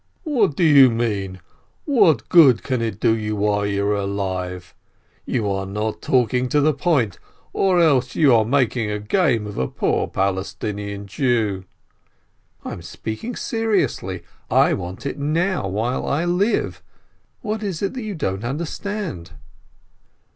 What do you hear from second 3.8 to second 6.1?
alive? You are not